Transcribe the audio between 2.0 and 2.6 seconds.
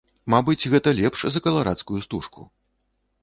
стужку.